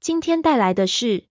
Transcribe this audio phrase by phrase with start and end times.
[0.00, 1.24] 今天带来的是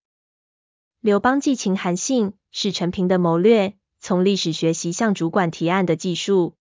[0.99, 6.55] 刘邦寄情韩信，是陈平的谋略，从历史学习向主管提案的技术。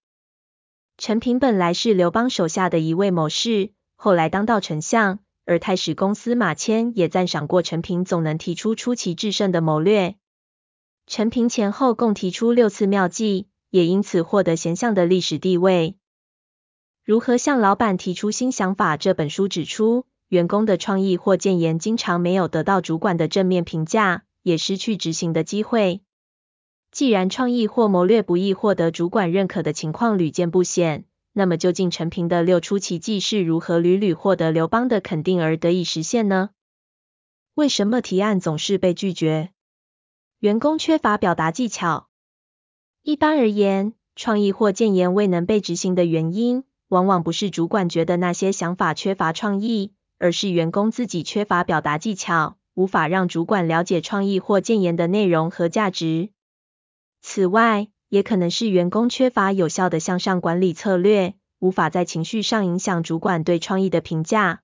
[0.97, 10.15] 陈平本来是刘邦手下的一位谋士，后来当到丞相，而太史公司马迁也赞赏过陈平总能提出出奇制胜的谋略。
[11.07, 15.97] 陈平前后共提出六次妙计，也因此获得贤相的历史地位。
[17.03, 18.97] 如何向老板提出新想法？
[18.97, 26.03] 这本书指出，员工的创意或建言经常没有得到主管的正面评价，也失去执行的机会。
[26.91, 36.51] 既然创意或谋略不易获得主管认可的情况屡见不鲜，那么究竟陈平的六出奇计是如何屡屡获得刘邦的肯定而得以实现呢？
[37.55, 39.51] 为什么提案总是被拒绝？
[40.39, 42.09] 员工缺乏表达技巧。
[43.03, 49.93] 一般而言，创意或建言未能被执行的原因，往往不是主管觉得那些想法缺乏创意，
[50.25, 56.31] 而是员工自己缺乏表达技巧，无法让主管了解创意或建言的内容和价值。
[57.21, 64.63] 此外，也可能是员工缺乏有效的向上管理策略，无法在情绪上影响主管对创意的评价。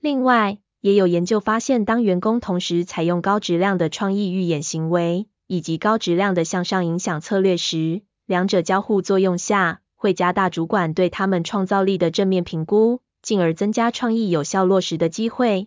[0.00, 15.66] 另外，也有研究发现，当员工同时采用高质量的创意预演行为，以及高质量的向上影响策略时，两者交互作用下，会加大主管对他们创造力的正面评估，进而增加创意有效落实的机会。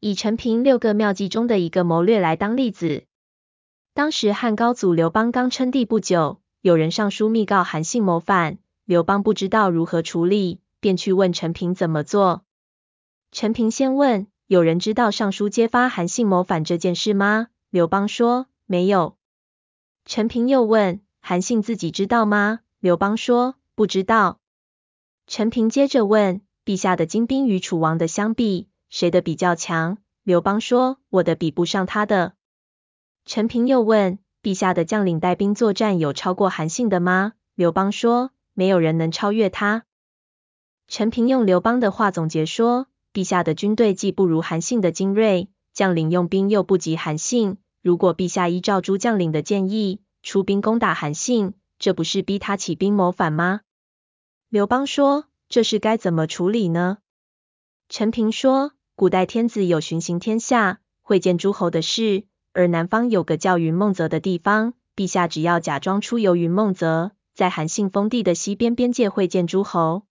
[0.00, 3.04] 以陈平六个妙计中的一个谋略来当例子。
[3.94, 12.42] 当时汉高祖刘邦刚称帝不久，有人上书密告韩信谋反，刘邦不知道如何处理，便去问陈平怎么做。
[13.30, 19.16] 陈平先问：“有人知道上书揭发韩信谋反这件事吗？”刘邦说：“没有。”
[20.04, 24.40] 陈平又问：“韩信自己知道吗？”刘邦说：“不知道。”
[25.28, 32.34] 陈平接着问：“陛下的精兵与楚王的相比，谁的比较强？”刘邦说：“我的比不上他的。”
[33.24, 39.84] 陈平又问：“陛下的将领带兵作战，有超过韩信的吗？”刘邦说：“没有人能超越他。”
[40.88, 47.58] 陈平用刘邦的话总结说：“陛下的军队既不如韩信的精锐，将领用兵又不及韩信。
[47.82, 53.60] 如果陛下依照诸将领的建议，出兵攻打韩信，这不是逼他起兵谋反吗？”
[54.50, 56.96] 刘邦说：“这事该怎么处理呢？”
[57.90, 70.02] 陈平说：“古代天子有巡行天下、会见诸侯的事。”而南方有个叫云梦泽的地方，陛下只要假装出游云梦泽，在韩信封地的西边边界会见诸侯。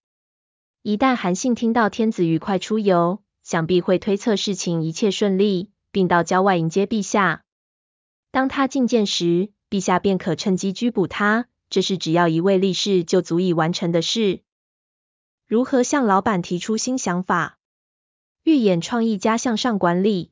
[0.82, 7.44] 一旦韩信听到天子愉快出游，想必会推测事情一切顺利，并到郊外迎接陛下。
[8.32, 11.48] 当他觐见时，陛下便可趁机拘捕他。
[11.70, 14.42] 这是只要一位力士就足以完成的事。
[15.50, 17.58] 如何向老板提出新想法？
[18.44, 20.30] 预演创意加向上管理。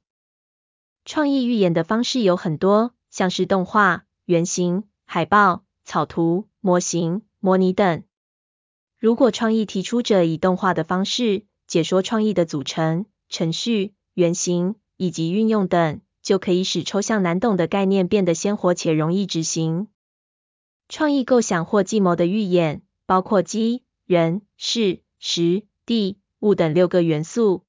[1.06, 8.04] 创意预演的方式有很多，像是动画、原型、海报、草图、模型、模拟等。
[9.00, 19.88] 如果创意提出者以动画的方式解说创意的组成、程序、原型以及运用等，就可以使抽象难懂的概念变得鲜活且容易执行。
[20.88, 27.64] 创意构想或计谋的预演，包括机、人、事、时、地、物等六个元素。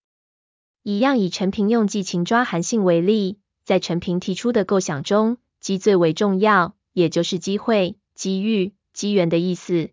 [0.83, 9.91] 一样以陈平用寄情抓韩信为例，在陈平提出的构想中，机最为重要，也就是机会、机遇、机缘的意思。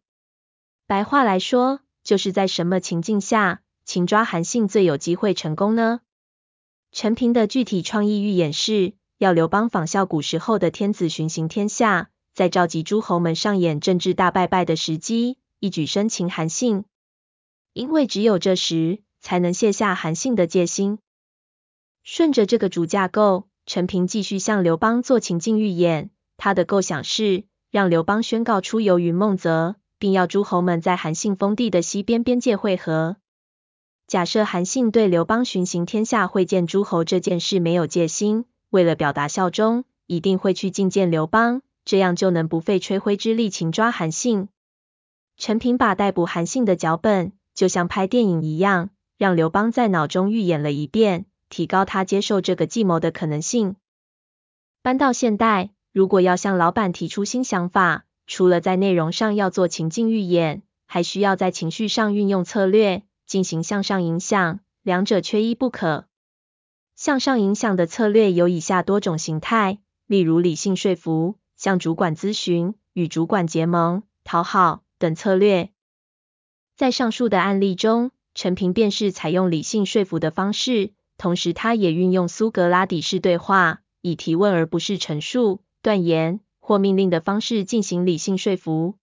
[0.88, 6.02] 白话来说，就是在什么情境下，情抓韩信最有机会成功呢？
[6.92, 16.86] 陈平的具体创意预演是，要刘邦仿效古时候的天子巡行天下，在召集诸侯们上演政治大拜拜的时机，一举生擒韩信。
[17.76, 20.98] 因为只有这时，才能卸下韩信的戒心。
[22.04, 26.10] 顺着这个主架构，陈平继续向刘邦做情境预演。
[26.38, 33.18] 他的构想是让刘邦宣告出游云梦泽，并要诸侯们在韩信封地的西边边界会合。
[34.08, 44.48] 假设韩信对刘邦巡行天下会见诸侯这件事没有戒心，为了表达效忠，一定会去觐见刘邦，这样就能不费吹灰之力擒抓韩信。
[45.36, 48.92] 陈平把逮捕韩信的脚本，就像拍电影一样。
[49.18, 53.78] 让刘邦在脑中预演了一遍，提高他接受这个计谋的可能性。
[54.82, 66.08] 搬到现代，如果要向老板提出新想法，除了在内容上要做情境预演，还需要在情绪上运用策略，进行向上影响，两者缺一不可。
[66.98, 75.72] 向上影响的策略有以下多种形态，例如理性说服、向主管咨询、与主管结盟、讨好等策略。
[76.76, 88.96] 在上述的案例中，陈平便是采用理性说服的方式，同时他也运用苏格拉底式对话，以提问而不是陈述、断言或命令的方式进行理性说服。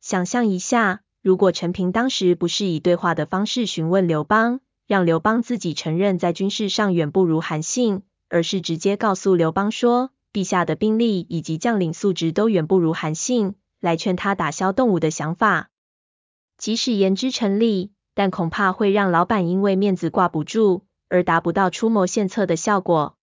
[0.00, 4.58] 想象一下，如果陈平当时不是以对话的方式询问刘邦，
[4.88, 15.69] 让刘邦自己承认在军事上远不如韩信，而是直接告诉刘邦说，陛下的兵力以及将领素质都远不如韩信，来劝他打消动武的想法。
[16.60, 23.16] 即使言之成立，但恐怕会让老板因为面子挂不住，而达不到出谋献策的效果。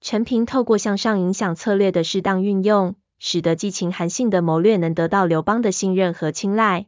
[0.00, 6.86] 陈平透过向上影响策略的适当运用，使得寄情韩信的谋略能得到刘邦的信任和青睐。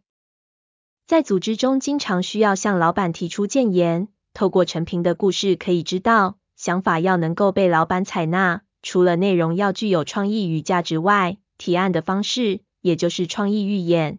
[1.06, 4.08] 在组织中，经常需要向老板提出建言。
[4.32, 14.18] 透过陈平的故事可以知道，想法要能够被老板采纳，除了内容要具有创意与价值外，提案的方式，也就是创意预演